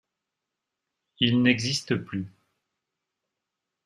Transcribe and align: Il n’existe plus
Il 1.19 1.43
n’existe 1.43 1.93
plus 1.95 2.27